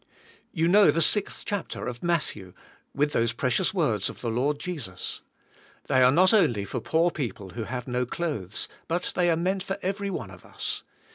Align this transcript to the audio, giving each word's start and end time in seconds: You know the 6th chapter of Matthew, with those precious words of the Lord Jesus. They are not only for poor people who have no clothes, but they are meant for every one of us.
You 0.51 0.67
know 0.67 0.89
the 0.89 0.99
6th 1.01 1.43
chapter 1.45 1.85
of 1.85 2.01
Matthew, 2.01 2.55
with 2.91 3.11
those 3.13 3.33
precious 3.33 3.71
words 3.71 4.09
of 4.09 4.21
the 4.21 4.31
Lord 4.31 4.57
Jesus. 4.59 5.21
They 5.85 6.01
are 6.01 6.11
not 6.11 6.33
only 6.33 6.65
for 6.65 6.81
poor 6.81 7.11
people 7.11 7.51
who 7.51 7.65
have 7.65 7.87
no 7.87 8.07
clothes, 8.07 8.67
but 8.87 9.11
they 9.15 9.29
are 9.29 9.37
meant 9.37 9.61
for 9.61 9.77
every 9.83 10.09
one 10.09 10.31
of 10.31 10.43
us. 10.43 10.81